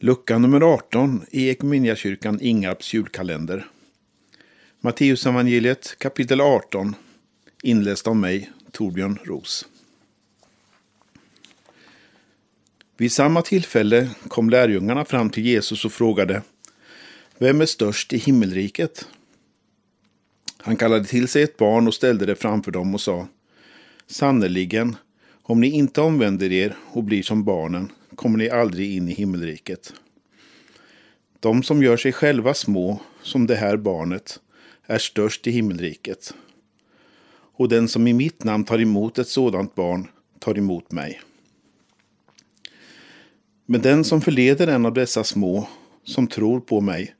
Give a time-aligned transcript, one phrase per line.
[0.00, 3.66] Lucka nummer 18 i Equmeniakyrkan Ingarps julkalender.
[4.80, 6.94] Matteusevangeliet kapitel 18
[7.62, 9.66] inläst av mig, Torbjörn Ros.
[12.96, 16.42] Vid samma tillfälle kom lärjungarna fram till Jesus och frågade
[17.38, 19.08] Vem är störst i himmelriket?
[20.56, 23.28] Han kallade till sig ett barn och ställde det framför dem och sa
[24.06, 24.96] Sannerligen,
[25.42, 29.92] om ni inte omvänder er och blir som barnen kommer ni aldrig in i himmelriket.
[31.40, 34.40] De som gör sig själva små, som det här barnet,
[34.86, 36.34] är störst i himmelriket.
[37.54, 40.08] Och den som i mitt namn tar emot ett sådant barn
[40.38, 41.20] tar emot mig.
[43.66, 45.68] Men den som förleder en av dessa små,
[46.04, 47.14] som tror på mig,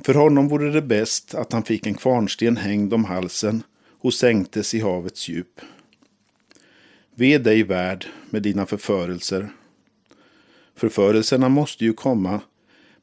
[0.00, 3.62] för honom vore det bäst att han fick en kvarnsten hängd om halsen
[3.98, 5.60] och sänktes i havets djup.
[7.14, 9.50] Ve dig värd med dina förförelser.
[10.82, 12.40] Förförelserna måste ju komma,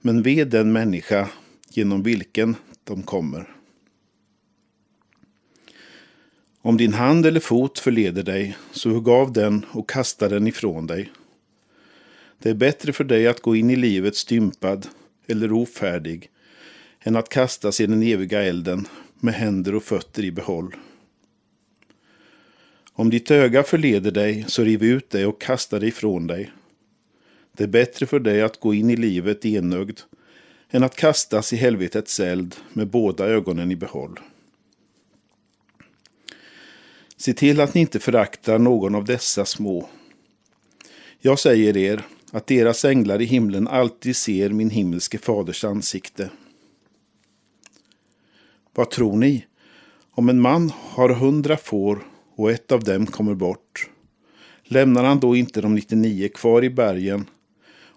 [0.02, 1.30] men ve den människa
[1.70, 3.50] genom vilken de kommer.
[6.62, 10.88] Om din hand eller fot förleder dig, så hugg av den och kasta den ifrån
[10.88, 11.12] dig.
[12.40, 14.88] Det är bättre för dig att gå in i livet stympad
[15.28, 16.30] eller ofärdig
[17.00, 18.88] än att kastas i den eviga elden
[19.20, 20.76] med händer och fötter i behåll.
[22.94, 26.52] Om ditt öga förleder dig, så riv ut det och kasta det ifrån dig.
[27.52, 30.00] Det är bättre för dig att gå in i livet enögd
[30.70, 34.20] än att kastas i helvetets eld med båda ögonen i behåll.
[37.18, 39.90] Se till att ni inte föraktar någon av dessa små.
[41.20, 46.30] Jag säger er att deras änglar i himlen alltid ser min himmelske faders ansikte.
[48.74, 49.46] Vad tror ni?
[50.12, 53.90] Om en man har hundra får och ett av dem kommer bort,
[54.64, 57.26] lämnar han då inte de 99 kvar i bergen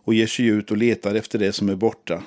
[0.04, 2.22] och ger sig ut och letar efter det som är borta?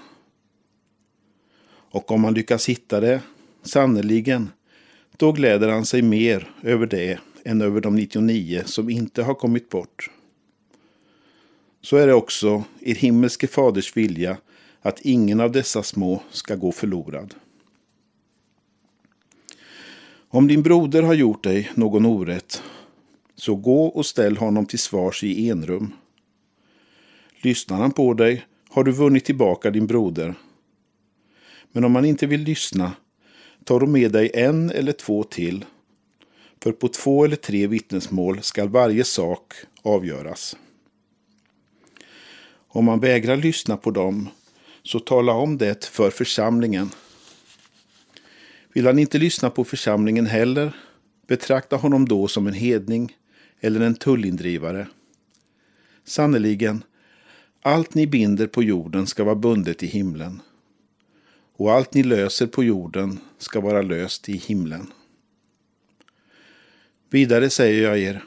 [1.68, 3.22] Och om han lyckas hitta det,
[3.64, 4.50] sannerligen,
[5.18, 9.70] då gläder han sig mer över det än över de 99 som inte har kommit
[9.70, 10.10] bort.
[11.82, 14.38] Så är det också er himmelske faders vilja
[14.82, 17.34] att ingen av dessa små ska gå förlorad.
[20.28, 22.64] Om din broder har gjort dig någon orätt,
[23.36, 25.94] så gå och ställ honom till svars i enrum.
[27.46, 30.34] Lyssnar han på dig har du vunnit tillbaka din broder.
[31.72, 32.94] Men om han inte vill lyssna,
[33.64, 35.66] tar du med dig en eller två till.
[36.64, 40.58] För på två eller tre vittnesmål skall varje sak avgöras.
[42.68, 44.30] Om man vägrar lyssna på dem,
[44.84, 46.90] så tala om det för församlingen.
[48.74, 50.76] Vill han inte lyssna på församlingen heller,
[51.28, 53.16] betrakta honom då som en hedning
[53.60, 54.88] eller en tullindrivare.
[56.04, 56.84] Sannerligen,
[57.66, 60.42] allt ni binder på jorden ska vara bundet i himlen.
[61.56, 64.94] Och allt ni löser på jorden ska vara löst i himlen.
[67.10, 68.24] Vidare säger jag er,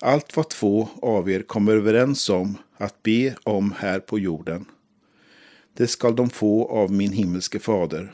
[0.00, 4.64] allt vad två av er kommer överens om att be om här på jorden,
[5.74, 8.12] det skall de få av min himmelske fader.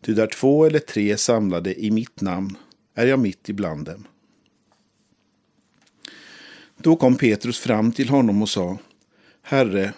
[0.00, 2.56] Ty där två eller tre är samlade i mitt namn
[2.94, 4.06] är jag mitt ibland dem.
[6.76, 8.78] Då kom Petrus fram till honom och sa,
[9.42, 9.92] Herre,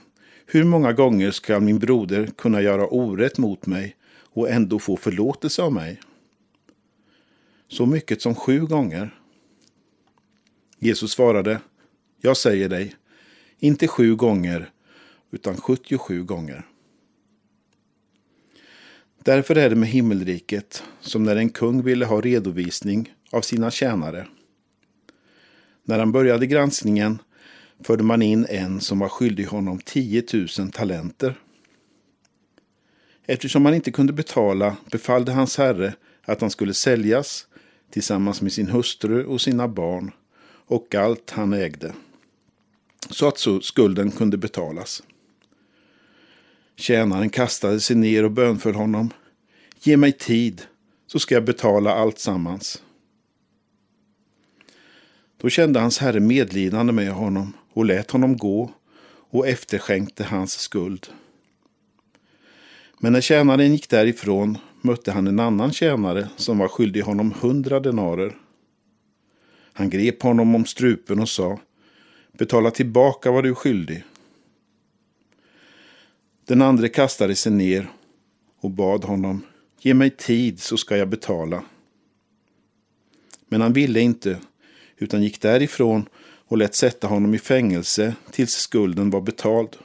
[0.46, 5.62] hur många gånger skall min broder kunna göra orätt mot mig och ändå få förlåtelse
[5.62, 6.00] av mig?
[7.68, 9.20] Så mycket som sju gånger.
[10.78, 11.60] Jesus svarade,
[12.20, 12.94] jag säger dig,
[13.58, 14.70] inte sju gånger,
[15.30, 16.66] utan 77 gånger.
[19.24, 24.26] Därför är det med himmelriket som när en kung ville ha redovisning av sina tjänare.
[25.88, 27.18] När han började granskningen
[27.80, 30.22] förde man in en som var skyldig honom 10
[30.58, 31.34] 000 talenter.
[33.26, 37.46] Eftersom han inte kunde betala befallde hans herre att han skulle säljas
[37.90, 40.12] tillsammans med sin hustru och sina barn
[40.66, 41.92] och allt han ägde,
[43.10, 45.02] så att så skulden kunde betalas.
[46.76, 49.10] Tjänaren kastade sig ner och bönföll honom.
[49.82, 50.62] Ge mig tid,
[51.06, 52.82] så ska jag betala allt sammans.
[55.36, 58.70] Då kände hans herre medlidande med honom och lät honom gå
[59.30, 61.06] och efterskänkte hans skuld.
[62.98, 67.80] Men när tjänaren gick därifrån mötte han en annan tjänare som var skyldig honom hundra
[67.80, 68.36] denarer.
[69.72, 71.58] Han grep honom om strupen och sa
[72.32, 74.04] Betala tillbaka vad du är skyldig.
[76.44, 77.90] Den andre kastade sig ner
[78.60, 79.42] och bad honom
[79.86, 81.64] Ge mig tid så ska jag betala.
[83.48, 84.38] Men han ville inte
[84.98, 86.08] utan gick därifrån
[86.48, 89.76] och lät sätta honom i fängelse tills skulden var betald.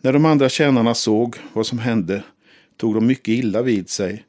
[0.00, 2.24] När de andra tjänarna såg vad som hände
[2.76, 4.24] tog de mycket illa vid sig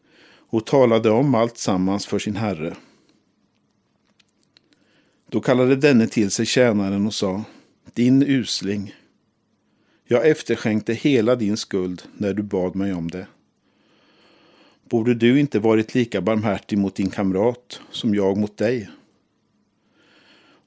[0.49, 2.75] och talade om allt sammans för sin herre.
[5.29, 7.43] Då kallade denne till sig tjänaren och sa,
[7.93, 8.95] din usling,
[10.07, 13.27] jag efterskänkte hela din skuld när du bad mig om det.
[14.93, 18.89] Borde du inte varit lika barmhärtig mot din kamrat som jag mot dig?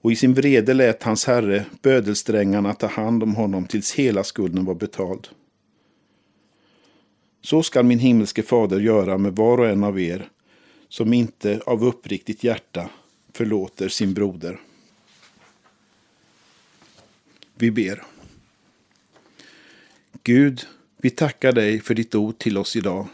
[0.00, 4.64] Och i sin vrede lät hans herre bödelsträngarna ta hand om honom tills hela skulden
[4.64, 5.28] var betald.
[7.42, 10.28] Så skall min himmelske fader göra med var och en av er
[10.88, 12.90] som inte av uppriktigt hjärta
[13.32, 14.60] förlåter sin broder.
[17.54, 18.02] Vi ber.
[20.22, 23.06] Gud, vi tackar dig för ditt ord till oss idag.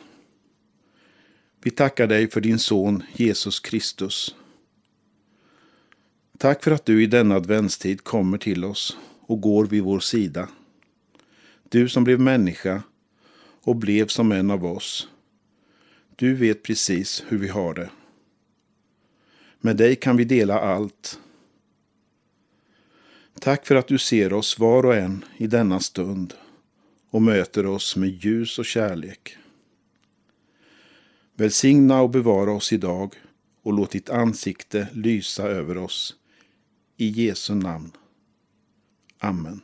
[1.64, 4.34] Vi tackar dig för din son Jesus Kristus.
[6.38, 10.48] Tack för att du i denna adventstid kommer till oss och går vid vår sida.
[11.68, 12.82] Du som blev människa
[13.62, 15.08] och blev som en av oss.
[16.16, 17.90] Du vet precis hur vi har det.
[19.60, 21.18] Med dig kan vi dela allt.
[23.40, 26.34] Tack för att du ser oss var och en i denna stund
[27.10, 29.36] och möter oss med ljus och kärlek.
[31.42, 33.14] Välsigna och bevara oss idag
[33.62, 36.14] och låt ditt ansikte lysa över oss.
[36.96, 37.92] I Jesu namn.
[39.18, 39.60] Amen.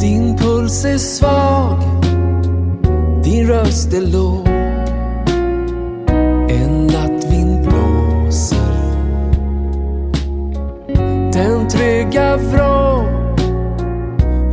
[0.00, 1.97] Din puls är svag,
[3.24, 4.48] din röst är låg.
[6.50, 8.78] En nattvind blåser.
[11.32, 12.88] Den trygga vrå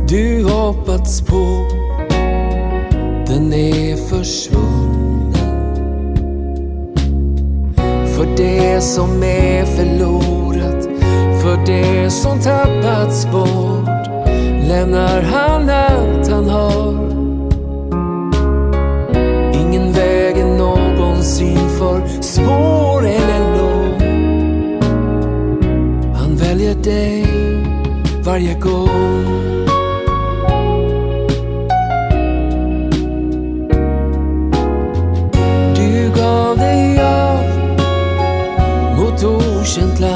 [0.08, 1.68] du hoppats på,
[3.26, 4.86] den är försvunnen.
[8.06, 10.88] För det som är förlorat,
[11.42, 13.86] för det som tappats bort
[14.68, 16.05] lämnar han allt
[21.26, 24.00] hänsyn för svår eller lång.
[26.14, 27.26] Han väljer dig
[28.24, 29.26] varje gång.
[35.76, 37.44] Du gav dig av
[38.98, 40.15] mot okänt land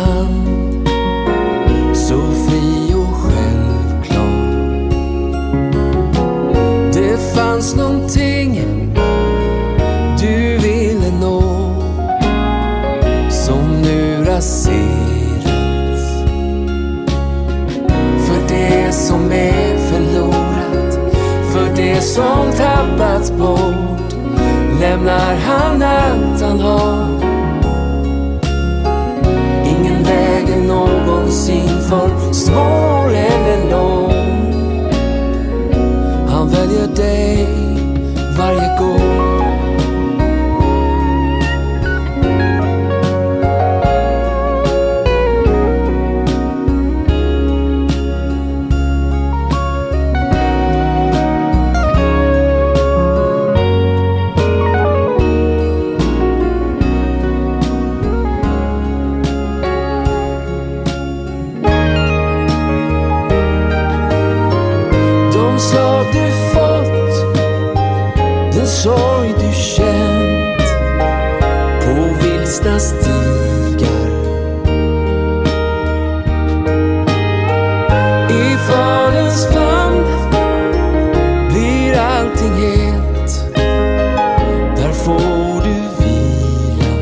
[66.01, 67.35] Har du fått,
[68.55, 70.63] den sorg du känt
[71.85, 74.11] på vilsna stigar.
[78.31, 80.05] I Faderns famn
[81.49, 83.55] blir allting helt.
[84.77, 86.95] Där får du vila.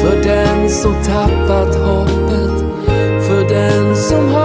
[0.00, 2.64] För den som tappat hoppet,
[3.28, 4.39] för den som har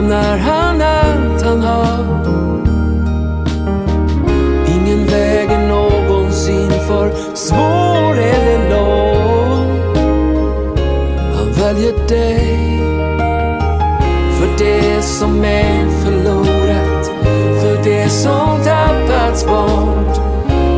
[0.00, 2.04] lämnar han allt han har.
[4.68, 9.80] Ingen väg är någonsin för svår eller lång.
[11.36, 12.78] Han väljer dig
[14.38, 17.10] för det som är förlorat,
[17.62, 20.16] för det som tappats bort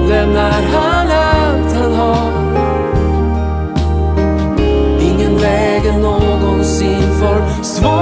[0.08, 2.32] lämnar han allt han har.
[5.00, 7.99] Ingen väg är någonsin för svår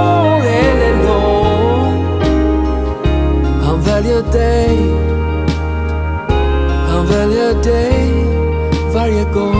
[9.29, 9.58] varje gång